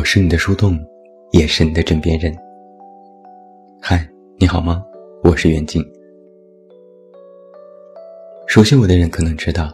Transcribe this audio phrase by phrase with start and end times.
[0.00, 0.80] 我是你的树洞，
[1.30, 2.34] 也是你的枕边人。
[3.82, 4.08] 嗨，
[4.38, 4.82] 你好吗？
[5.22, 5.84] 我是袁静。
[8.46, 9.70] 熟悉我的人可能知道，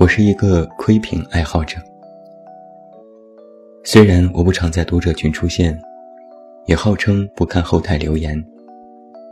[0.00, 1.76] 我是一个窥屏爱好者。
[3.84, 5.80] 虽然我不常在读者群出现，
[6.66, 8.36] 也号称不看后台留言，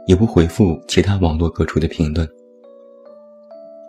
[0.07, 2.25] 也不回复其他网络各处的评论，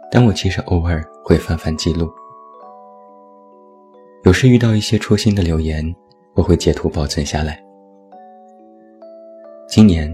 [0.09, 2.09] 但我其实偶尔会翻翻记录。
[4.25, 5.95] 有时遇到一些戳心的留言，
[6.39, 7.61] 我会截图保存下来。
[9.67, 10.09] 今年，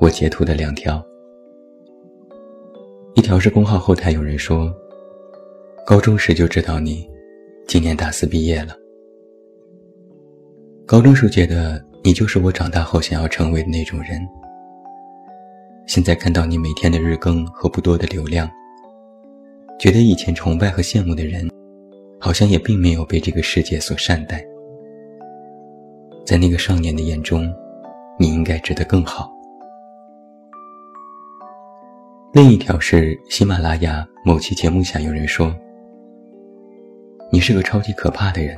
[0.00, 1.00] 我截图的两条，
[3.14, 4.74] 一条是公号后台有人说，
[5.86, 7.08] 高中时就知道你，
[7.68, 8.74] 今年大四毕业了。
[10.84, 14.20] 高中时觉得你就是我长大后想要成为的那种人，
[15.86, 18.50] 现在看到你每天的日更和不多的流量，
[19.78, 21.48] 觉得以前崇拜和羡慕的人。
[22.22, 24.44] 好像也并没有被这个世界所善待，
[26.30, 27.52] 在那个少年的眼中，
[28.16, 29.28] 你应该值得更好。
[32.32, 35.52] 另一条是喜马拉雅某期节目下有人说
[37.32, 38.56] ：“你是个超级可怕的人，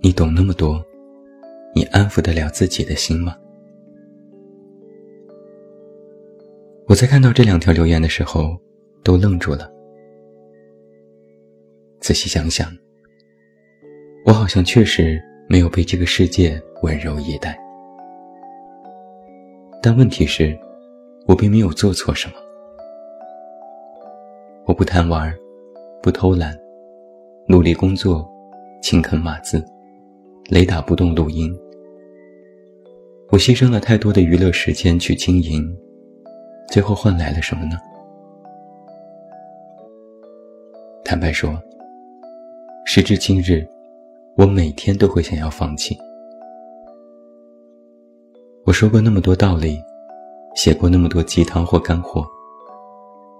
[0.00, 0.80] 你懂那么多，
[1.74, 3.36] 你安抚得了自己的心吗？”
[6.86, 8.56] 我在看到这两条留言的时候，
[9.02, 9.68] 都愣住了。
[11.98, 12.70] 仔细想想，
[14.24, 17.56] 我好像确实没有被这个世界温柔以待。
[19.82, 20.58] 但问题是，
[21.26, 22.34] 我并没有做错什么。
[24.64, 25.32] 我不贪玩，
[26.02, 26.58] 不偷懒，
[27.46, 28.28] 努力工作，
[28.82, 29.64] 勤恳码字，
[30.50, 31.56] 雷打不动录音。
[33.30, 35.64] 我牺牲了太多的娱乐时间去经营，
[36.68, 37.76] 最后换来了什么呢？
[41.04, 41.56] 坦白说。
[42.88, 43.66] 时至今日，
[44.36, 45.96] 我每天都会想要放弃。
[48.66, 49.78] 我说过那么多道理，
[50.54, 52.26] 写过那么多鸡汤或干货，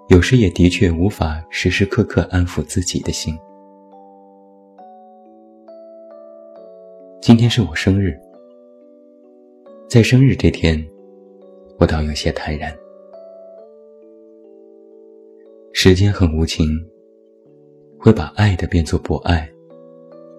[0.08, 3.36] 有时也的确无法时时刻刻安抚自己的心。
[7.20, 8.18] 今天是我生日，
[9.88, 10.82] 在生日这天，
[11.78, 12.74] 我倒有些坦然。
[15.74, 16.66] 时间很无情。
[17.98, 19.50] 会把爱的变作不爱，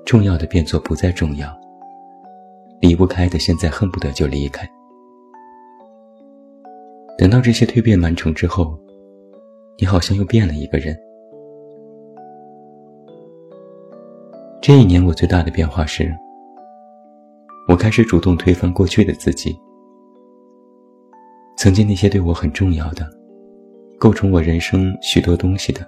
[0.07, 1.53] 重要的变作不再重要，
[2.79, 4.65] 离不开的现在恨不得就离开。
[7.17, 8.79] 等到这些蜕变完成之后，
[9.77, 10.97] 你好像又变了一个人。
[14.61, 16.09] 这一年我最大的变化是，
[17.67, 19.53] 我开始主动推翻过去的自己，
[21.57, 23.05] 曾经那些对我很重要的、
[23.99, 25.85] 构成我人生许多东西的。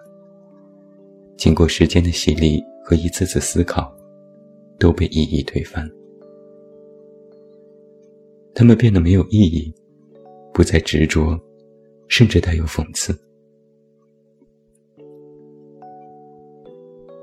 [1.37, 3.89] 经过时间的洗礼和一次次思考，
[4.79, 5.87] 都被一一推翻。
[8.55, 9.73] 他们变得没有意义，
[10.53, 11.39] 不再执着，
[12.07, 13.17] 甚至带有讽刺。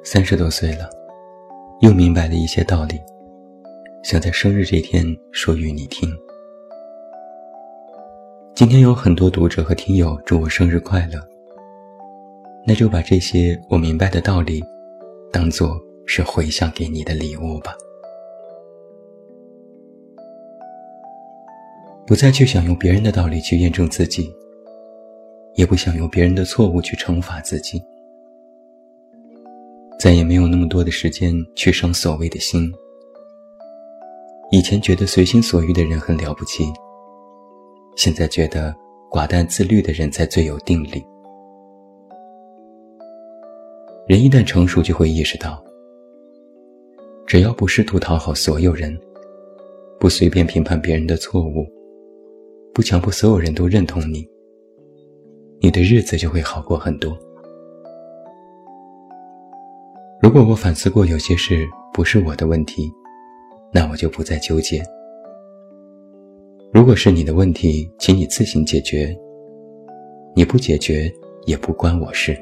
[0.03, 0.89] 三十多岁了，
[1.81, 2.95] 又明白了一些道理，
[4.05, 6.09] 想在生日这天说与你听。
[8.55, 11.21] 今天有很多读者和听友祝我生日快乐。
[12.69, 14.61] 那就把这些我明白的道理，
[15.31, 17.77] 当做是回向给你的礼物吧。
[22.07, 24.33] 不再去想用别人的道理去验证自己，
[25.55, 27.83] 也不想用别人的错误去惩罚自己。
[29.99, 32.73] 再也没有那么多的时间去伤所谓的心。
[34.53, 36.65] 以前觉得随心所欲的人很了不起，
[37.97, 38.73] 现在觉得
[39.11, 41.05] 寡淡自律的人才最有定力。
[44.07, 45.61] 人一旦成熟，就会意识到，
[47.27, 48.97] 只要不试图讨好所有人，
[49.99, 51.67] 不随便评判别人的错误，
[52.73, 54.25] 不强迫所有人都认同你，
[55.61, 57.19] 你的日子就会好过很多。
[60.23, 62.89] 如果我反思过有些事不是我的问题，
[63.73, 64.81] 那我就不再纠结。
[66.73, 69.17] 如果是你的问题，请你自行解决。
[70.35, 71.13] 你不解决，
[71.47, 72.39] 也不关我事。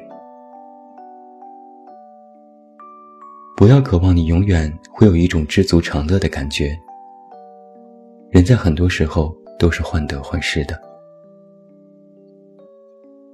[3.57, 6.77] 不要渴望你永远会有一种知足常乐的感觉。
[8.29, 10.77] 人在很多时候都是患得患失的，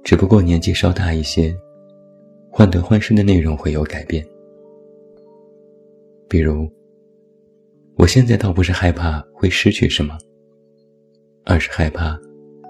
[0.04, 1.52] 只不过年纪稍大一些，
[2.50, 4.24] 患得患失的内容会有改变。
[6.28, 6.70] 比如，
[7.96, 10.16] 我现在倒不是害怕会失去什么，
[11.44, 12.16] 而是害怕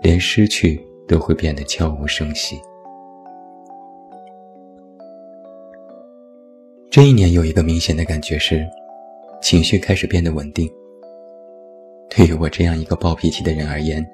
[0.02, 2.58] 连失去都会变得悄无声息。
[6.92, 8.68] 这一年有一个明显的感觉是，
[9.40, 10.70] 情绪开始变得稳定。
[12.10, 14.06] 对于我这样一个暴脾气的人而言，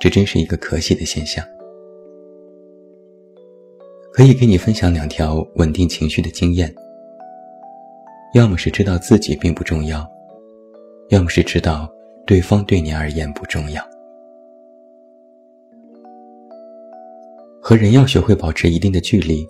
[0.00, 1.44] 这真是一个可喜的现象。
[4.14, 6.74] 可以给你分享两条稳定情绪的经验。
[8.32, 10.10] 要么是知道自己并不重要，
[11.10, 11.86] 要么是知道
[12.26, 13.86] 对方对你而言不重要。
[17.60, 19.46] 和人要学会保持一定的距离，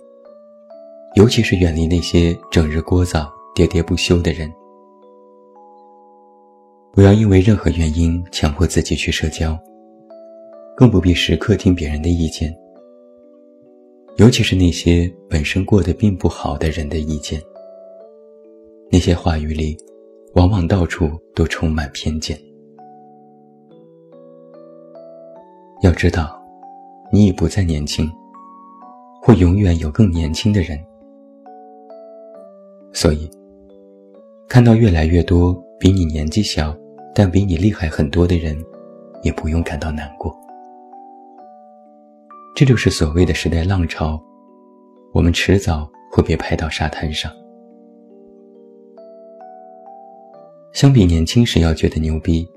[1.17, 4.53] 尤其是远离那些整日聒噪、喋喋不休的人。
[6.93, 9.57] 不要因为任何原因强迫自己去社交，
[10.75, 12.55] 更不必时刻听别人的意见。
[14.17, 17.41] 尤其是那些本身过得并不好的人的意见，
[18.91, 19.75] 那些话语里，
[20.35, 22.39] 往往到处都充满偏见。
[25.81, 26.39] 要知道，
[27.11, 28.07] 你已不再年轻，
[29.19, 30.79] 或永远有更年轻的人。
[32.99, 33.29] 所以，
[34.49, 36.75] 看到越来越多比你年纪小
[37.13, 38.57] 但比你厉害很多的人，
[39.21, 40.35] 也不用感到难过。
[42.55, 44.19] 这就是所谓的时代浪潮，
[45.13, 47.31] 我们迟早会被拍到沙滩上。
[50.73, 52.49] 相比年轻时要觉得牛逼，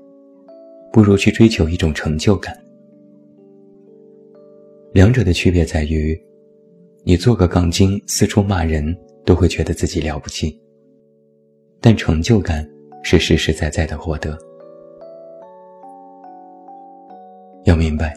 [0.91, 2.51] 不如去追求一种成就感。
[4.91, 6.19] 两者的区别在于，
[7.03, 8.97] 你做个杠精四处骂人
[9.31, 10.59] 都会觉得自己了不起，
[11.79, 12.69] 但成就感
[13.01, 14.37] 是实实在在的获得。
[17.63, 18.13] 要明白。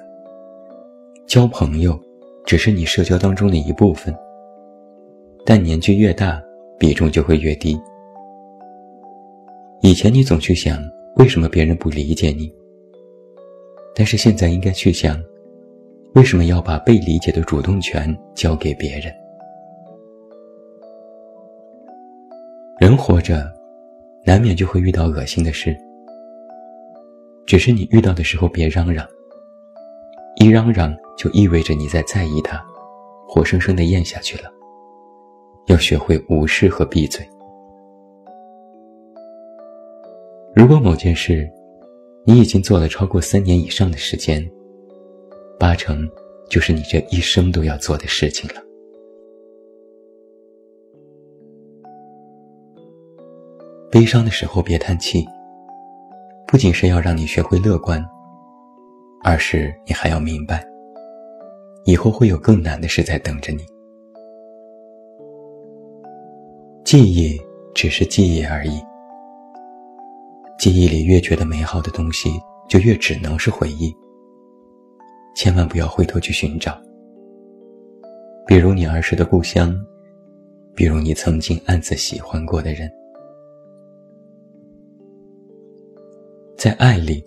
[1.29, 1.97] 交朋友，
[2.45, 4.13] 只是你社交当中的一部分。
[5.47, 6.43] 但年纪越大，
[6.81, 7.81] 比重就会越低。
[9.83, 10.83] 以前你总去想
[11.15, 12.53] 为什么别人不理解你，
[13.95, 15.17] 但是现在应该去想，
[16.17, 19.15] 为什么要把被理解的主动权交给别人？
[22.85, 23.51] 人活着，
[24.27, 25.75] 难免就会遇到恶心的事，
[27.47, 29.09] 只是你遇到的时候别嚷嚷。
[30.37, 32.63] 一嚷嚷就意味着你在在意他，
[33.27, 34.53] 活生生的咽下去了。
[35.69, 37.27] 要学会无视和闭嘴。
[40.55, 41.51] 如果某件事，
[42.27, 44.47] 你已经做了超过三年以上的时间，
[45.59, 46.07] 八成
[46.51, 48.57] 就是你这一生都要做的事情了。
[53.95, 55.25] 悲伤的时候别叹气，
[56.49, 58.05] 不仅是要让你学会乐观。
[59.23, 60.67] 而是你还要明白，
[61.85, 63.65] 以后会有更难的事在等着你。
[66.85, 67.41] 记忆
[67.73, 68.83] 只是记忆而已，
[70.59, 72.29] 记忆里越觉得美好的东西，
[72.69, 73.95] 就越只能是回忆。
[75.37, 76.77] 千万不要回头去寻找，
[78.45, 79.73] 比如你儿时的故乡，
[80.75, 82.91] 比如你曾经暗自喜欢过的人，
[86.65, 87.23] 在爱里。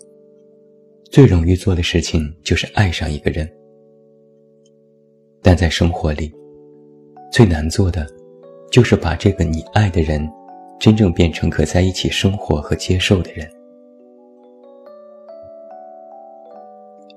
[1.12, 3.48] 最容易做的事情就是爱上一个人，
[5.40, 6.34] 但在生活里，
[7.30, 8.04] 最难做的，
[8.68, 10.28] 就是把这个你爱的人，
[10.80, 13.48] 真正变成可在一起生活和接受的人。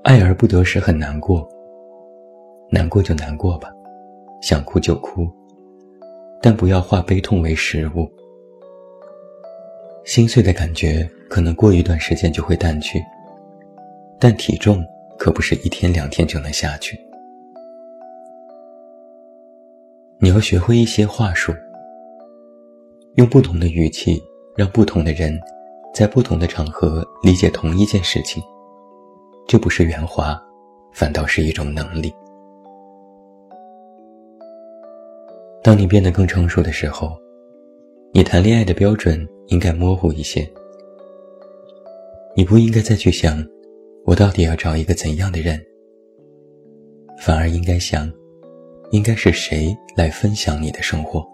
[0.03, 1.49] 爱而不得时很难过，
[2.69, 3.67] 难过就难过吧，
[4.43, 5.27] 想哭就哭，
[6.39, 8.07] 但不要化悲痛为食物。
[10.03, 13.01] 心碎的感觉可能过一段时间就会淡去。
[14.19, 14.85] 但体重
[15.17, 16.99] 可不是一天两天就能下去。
[20.19, 21.51] 你要学会一些话术，
[23.15, 24.21] 用不同的语气，
[24.55, 25.39] 让不同的人
[25.93, 28.43] 在不同的场合理解同一件事情。
[29.47, 30.39] 这不是圆滑，
[30.93, 32.13] 反倒是一种能力。
[35.63, 37.17] 当你变得更成熟的时候，
[38.13, 40.45] 你谈恋爱的标准应该模糊一些。
[42.35, 43.41] 你不应该再去想。
[44.03, 45.61] 我到底要找一个怎样的人？
[47.21, 48.11] 反而应该想，
[48.89, 51.25] 应该是谁来分享你的生活？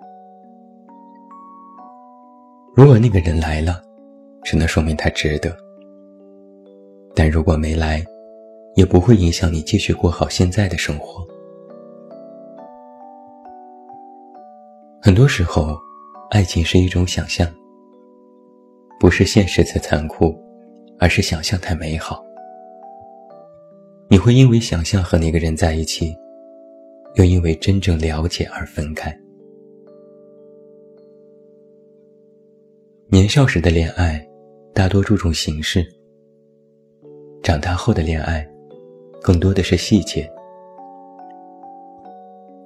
[2.75, 3.81] 如果那个人来了，
[4.43, 5.49] 只能说明他值得；
[7.15, 8.03] 但如果没来，
[8.75, 11.25] 也不会影响你继续过好现在的生活。
[15.01, 15.75] 很多时候，
[16.29, 17.47] 爱情是一种想象，
[18.99, 20.35] 不是现实才残酷，
[20.99, 22.21] 而是想象太美好。
[24.09, 26.13] 你会因为想象和那个人在一起，
[27.15, 29.17] 又因为真正了解而分开。
[33.09, 34.25] 年少时的恋爱，
[34.73, 35.81] 大多注重形式；
[37.41, 38.45] 长大后的恋爱，
[39.21, 40.29] 更多的是细节。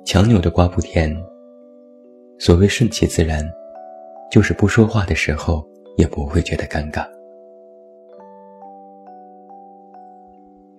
[0.04, 1.16] 强扭的瓜不甜。
[2.44, 3.48] 所谓顺其自然，
[4.32, 5.64] 就是不说话的时候，
[5.96, 7.06] 也不会觉得尴尬。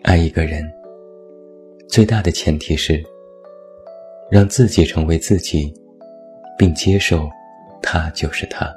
[0.02, 0.68] 爱一个人，
[1.88, 3.00] 最大的前提是
[4.28, 5.72] 让自己成为自己，
[6.58, 7.30] 并接受
[7.80, 8.68] 他就是他。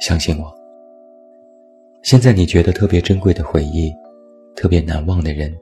[0.00, 0.50] 相信我，
[2.00, 3.92] 现在你觉得特别珍贵的回忆，
[4.56, 5.54] 特别难忘的人，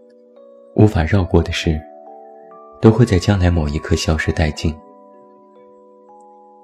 [0.77, 1.81] 无法绕过的事，
[2.83, 4.75] 都会在将来某一刻消失殆尽。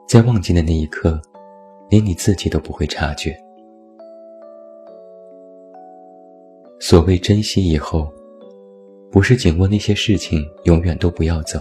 [0.09, 1.23] 在忘记的那一刻，
[1.89, 3.39] 连你自己都不会察觉。
[6.81, 8.13] 所谓珍惜以后，
[9.13, 11.61] 不是紧握那些事情永远都不要走，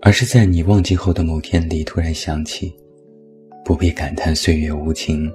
[0.00, 2.72] 而是在你忘记后的某天里突然想起。
[3.64, 5.32] 不必感叹岁月无情，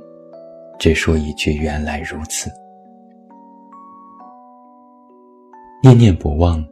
[0.79, 2.49] 只说一句原来如此。
[5.81, 6.63] 念念不忘，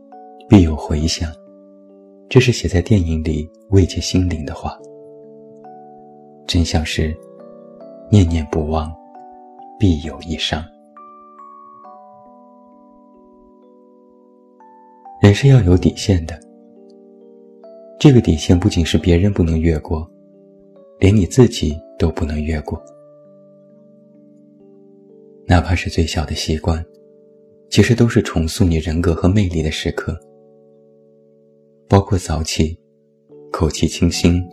[0.47, 1.31] 必有回响。
[2.29, 4.77] 这是写在电影里慰藉心灵的话。
[6.47, 7.15] 真相是，
[8.09, 8.93] 念念不忘，
[9.79, 10.63] 必有一伤。
[15.21, 16.39] 人是要有底线的，
[17.99, 20.09] 这个底线不仅是别人不能越过。
[20.97, 22.81] 连你自己都不能越过，
[25.45, 26.83] 哪怕是最小的习惯，
[27.69, 30.17] 其实都是重塑你人格和魅力的时刻。
[31.87, 32.77] 包括早起、
[33.51, 34.43] 口气清新、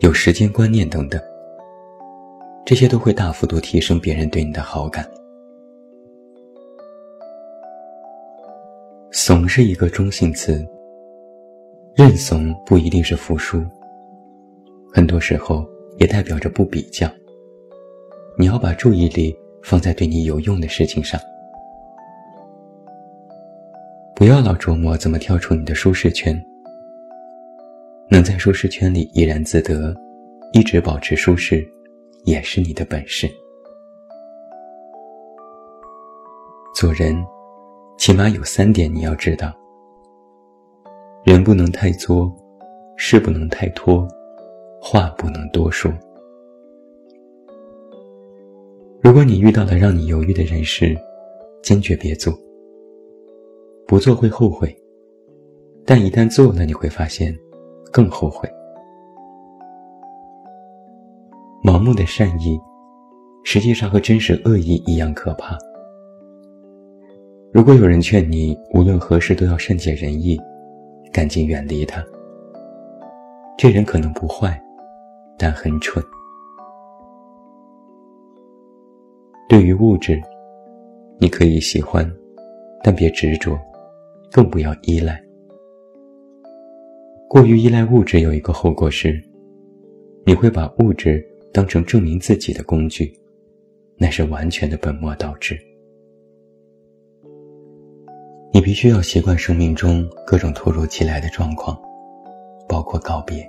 [0.00, 1.20] 有时间观念等等，
[2.64, 5.08] 这些都会大幅度提升别人对你的好感。
[9.12, 10.66] 怂是一个中性词，
[11.94, 13.62] 认怂不一定是服输，
[14.92, 15.64] 很多时候。
[16.00, 17.06] 也代表着不比较。
[18.38, 21.20] 你要把注意力放在对你有用的事情上，
[24.16, 26.42] 不要老琢磨怎么跳出你的舒适圈。
[28.10, 29.94] 能在舒适圈里怡然自得，
[30.52, 31.64] 一直保持舒适，
[32.24, 33.30] 也是你的本事。
[36.74, 37.16] 做人，
[37.96, 39.54] 起码有三点你要知道：
[41.24, 42.34] 人不能太作，
[42.96, 44.06] 事不能太拖。
[44.82, 45.92] 话不能多说。
[49.02, 50.96] 如果你遇到了让你犹豫的人事，
[51.62, 52.32] 坚决别做。
[53.86, 54.74] 不做会后悔，
[55.84, 57.38] 但一旦做了，你会发现
[57.92, 58.48] 更后悔。
[61.64, 62.58] 盲目的善意，
[63.44, 65.58] 实际上和真实恶意一样可怕。
[67.52, 70.40] 如果有人劝你无论何时都要善解人意，
[71.12, 72.04] 赶紧远离他。
[73.58, 74.60] 这人可能不坏。
[75.42, 76.04] 但很蠢。
[79.48, 80.20] 对于物质，
[81.18, 82.06] 你可以喜欢，
[82.84, 83.58] 但别执着，
[84.30, 85.18] 更不要依赖。
[87.30, 89.22] 过于依赖物质有一个后果是，
[90.26, 93.16] 你会把物质当成证明自己的工具，
[93.96, 95.56] 那是完全的本末倒置。
[98.52, 101.80] 你必须要习惯生命中各种突如其来的状况，
[102.68, 103.48] 包括告别。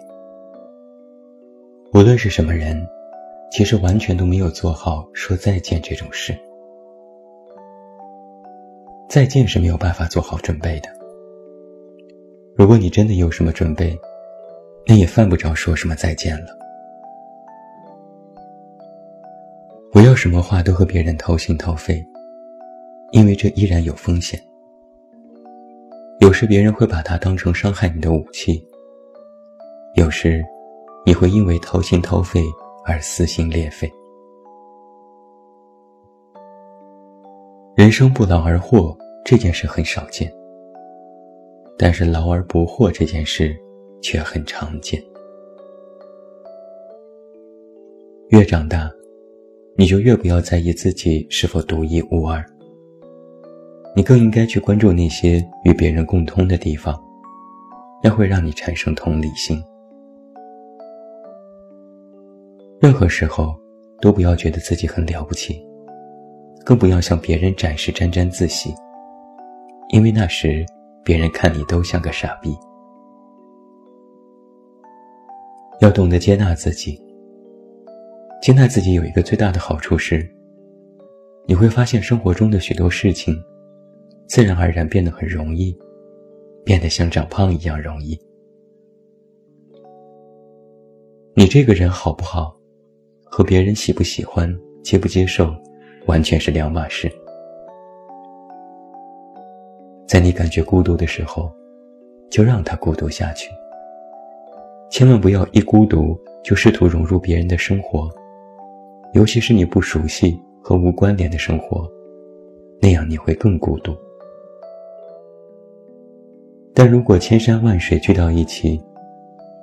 [1.96, 2.80] 无论是什么人，
[3.52, 6.38] 其实完全都没有做好说再见这种事。
[9.10, 11.01] 再见是没有办法做好准备的。
[12.62, 14.00] 如果你真的有什么准备，
[14.86, 16.56] 那也犯不着说什么再见了。
[19.92, 22.06] 不要什么话都和别人掏心掏肺，
[23.14, 24.40] 因为这依然有风险。
[26.20, 28.64] 有时别人会把它当成伤害你的武器，
[29.96, 30.40] 有时。
[31.04, 32.40] 你会因为掏心掏肺
[32.86, 33.92] 而撕心裂肺。
[37.76, 40.32] 人生不劳而获这件事很少见，
[41.84, 43.58] 但是劳而不获这件事
[44.04, 45.04] 却很常见。
[48.30, 48.88] 越长大，
[49.76, 52.46] 你就越不要在意自己是否独一无二，
[53.96, 56.96] 你更应该去关注那些与别人共通的地方，
[58.04, 59.60] 那会让你产生同理心。
[62.80, 63.56] 任何时候，
[64.00, 65.60] 都不要觉得自己很了不起，
[66.64, 68.72] 更不要向别人展示沾沾自喜，
[69.90, 70.64] 因为那时
[71.04, 72.56] 别人看你都像个傻逼。
[75.80, 77.02] 要懂得接纳自己。
[78.42, 80.28] 接纳自己有一个最大的好处是，
[81.48, 83.36] 你会发现生活中的许多事情，
[84.28, 85.78] 自然而然变得很容易，
[86.64, 88.20] 变得像长胖一样容易。
[91.36, 92.56] 你这个人好不好？
[93.24, 94.54] 和别人喜不喜欢、
[94.84, 95.56] 接不接受，
[96.06, 97.10] 完全是两码事。
[100.12, 101.50] 在你感觉孤独的时候，
[102.30, 103.48] 就让他孤独下去；
[104.90, 108.10] 千万不要一孤独就试图融入别人的生活，
[109.14, 111.90] 尤其是你不熟悉和无关联的生活，
[112.82, 113.96] 那样你会更孤独。
[116.74, 118.84] 但如果千山万水聚到一起，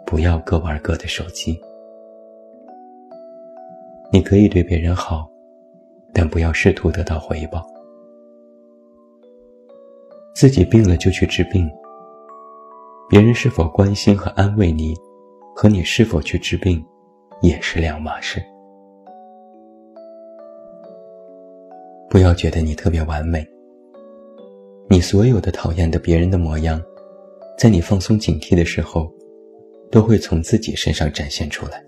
[0.06, 1.60] 不要各玩各的手机。
[4.10, 5.28] 你可以对别人好，
[6.14, 7.62] 但不要试图得到回报。
[10.38, 11.68] 自己病了就去治病，
[13.08, 14.94] 别人是否关心和安慰你，
[15.52, 16.80] 和你是否去治病，
[17.42, 18.40] 也是两码事。
[22.08, 23.44] 不要觉得你特别完美，
[24.88, 26.80] 你所有的讨厌的别人的模样，
[27.58, 29.12] 在你放松警惕的时候，
[29.90, 31.84] 都会从自己身上展现出来。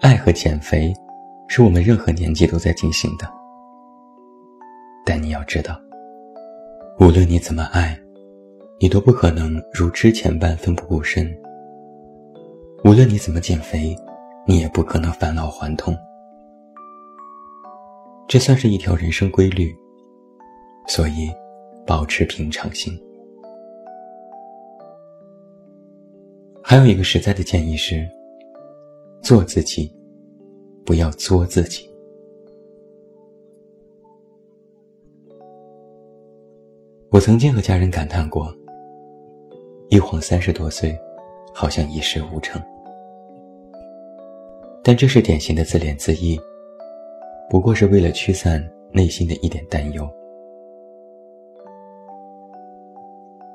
[0.00, 0.92] 爱和减肥，
[1.46, 3.37] 是我们任何年纪都在进行的。
[5.08, 5.80] 但你要知道，
[7.00, 7.98] 无论你怎么爱，
[8.78, 11.26] 你都不可能如之前般奋不顾身。
[12.84, 13.96] 无论你怎么减肥，
[14.46, 15.96] 你也不可能返老还童。
[18.28, 19.74] 这算是一条人生规律，
[20.86, 21.30] 所以
[21.86, 22.92] 保持平常心。
[26.62, 28.06] 还有一个实在的建议是。
[29.22, 29.90] 做自己，
[30.84, 31.90] 不要作自己。
[37.18, 38.54] 我曾经和家人感叹过：
[39.88, 40.96] 一晃三十多岁，
[41.52, 42.62] 好像一事无成。
[44.84, 46.38] 但这是典型的自怜自艾，
[47.50, 50.08] 不过是为了驱散内心的一点担忧。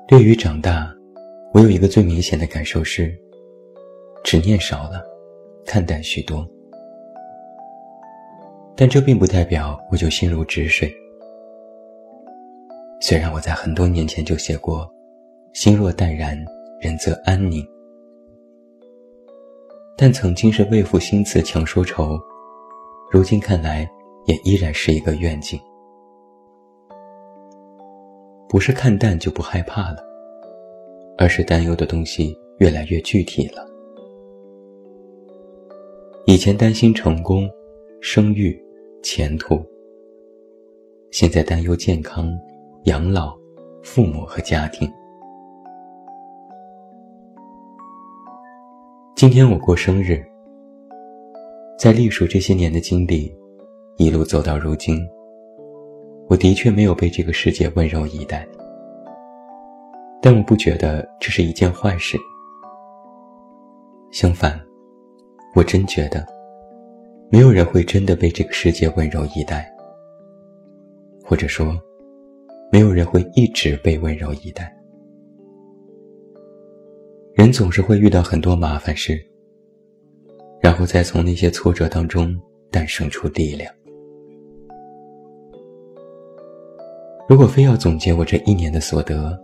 [0.06, 0.94] 对于长大，
[1.54, 3.18] 我有一个最明显的感受是：
[4.22, 5.02] 执念少了。
[5.64, 6.46] 看淡许多，
[8.76, 10.94] 但这并不代表我就心如止水。
[13.00, 14.90] 虽然我在很多年前就写过
[15.52, 16.42] “心若淡然，
[16.80, 17.66] 人则安宁”，
[19.96, 22.18] 但曾经是为赋新词强说愁，
[23.10, 23.88] 如今看来
[24.26, 25.60] 也依然是一个愿景。
[28.48, 30.02] 不是看淡就不害怕了，
[31.18, 33.66] 而是担忧的东西越来越具体了。
[36.26, 37.50] 以前担心成功、
[38.00, 38.58] 生育、
[39.02, 39.62] 前途，
[41.10, 42.32] 现在担忧健康、
[42.84, 43.34] 养老、
[43.82, 44.92] 父母和家庭。
[49.16, 50.22] 今天我过生日，
[51.78, 53.34] 在历数这些年的经历，
[53.96, 55.00] 一路走到如今，
[56.28, 58.46] 我的确没有被这个世界温柔以待，
[60.20, 62.18] 但我不觉得这是一件坏事，
[64.12, 64.60] 相反。
[65.54, 66.26] 我真觉得，
[67.30, 69.66] 没有人会真的被这个世界温柔以待，
[71.24, 71.74] 或者说，
[72.74, 74.76] 没有人会一直被温柔以待。
[77.32, 79.16] 人总是会遇到很多麻烦事，
[80.60, 82.36] 然后再从那些挫折当中
[82.72, 83.72] 诞生出力量。
[87.28, 89.40] 如果非要总结我这一年的所得，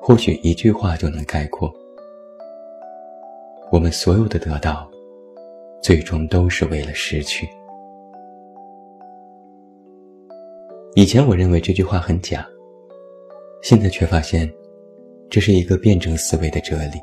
[0.00, 1.70] 或许一句话就能概括：
[3.70, 4.90] 我们所有的得到。
[5.82, 7.46] 最终都是为了失去。
[10.94, 12.46] 以前我认为这句话很假，
[13.62, 14.52] 现在却发现，
[15.30, 17.00] 这是一个辩证思维的哲理。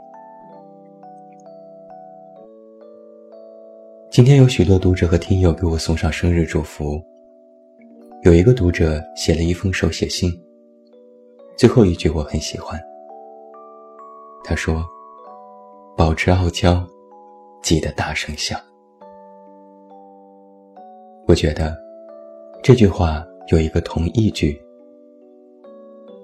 [4.11, 7.03] 今天有许多读者和听友给我送上生日祝福，
[8.21, 10.31] 有一个读者写了一封手写信，
[11.57, 12.79] 最后一句我很喜欢。
[14.43, 14.85] 他说
[15.97, 16.87] ：“保持傲娇，
[17.63, 18.55] 记得大声笑。”
[21.27, 21.75] 我觉得
[22.61, 24.61] 这句话有一个同义句：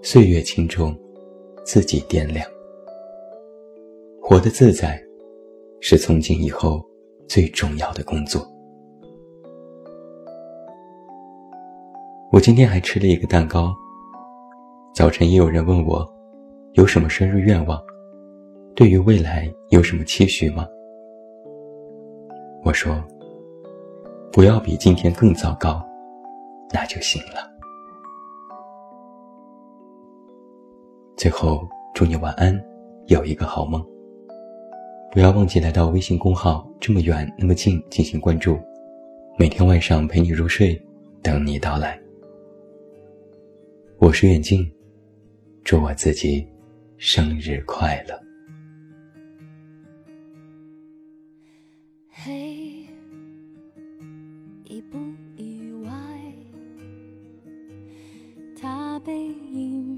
[0.03, 0.95] 岁月轻重，
[1.63, 2.47] 自己掂量。
[4.21, 5.01] 活得自在，
[5.79, 6.85] 是从今以后
[7.27, 8.47] 最重要的工作。
[12.31, 13.73] 我今天还吃了一个蛋糕。
[14.93, 16.07] 早晨也有人问我，
[16.73, 17.81] 有什么生日愿望？
[18.75, 20.67] 对于未来有什么期许吗？
[22.63, 22.95] 我说。
[24.31, 25.81] 不要比今天更糟糕，
[26.71, 27.49] 那就行了。
[31.17, 32.59] 最后，祝你晚安，
[33.07, 33.85] 有一个好梦。
[35.11, 38.59] 不要忘记来到微信公号“这么远那么近”进行关注，
[39.37, 40.79] 每天晚上陪你入睡，
[41.23, 41.97] 等你到来。
[43.97, 44.69] 我是远近，
[45.63, 46.45] 祝我自己
[46.97, 48.24] 生日快乐。
[59.05, 59.13] 背
[59.51, 59.94] 影。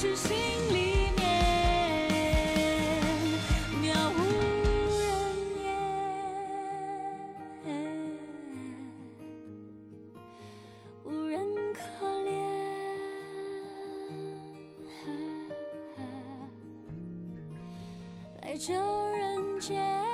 [0.00, 0.36] 是心
[0.72, 1.26] 里面，
[3.82, 3.84] 渺
[4.14, 4.18] 无
[5.00, 5.10] 人
[5.64, 5.66] 烟，
[11.04, 11.42] 无人
[11.74, 12.30] 可怜。
[18.42, 20.07] 来这人间。